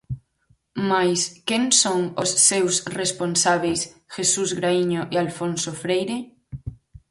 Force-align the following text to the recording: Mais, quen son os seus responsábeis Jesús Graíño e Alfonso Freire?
Mais, 0.91 1.19
quen 1.47 1.63
son 1.81 2.01
os 2.23 2.29
seus 2.49 2.75
responsábeis 3.01 3.79
Jesús 4.15 4.49
Graíño 4.59 5.01
e 5.13 5.15
Alfonso 5.17 5.71
Freire? 5.81 6.17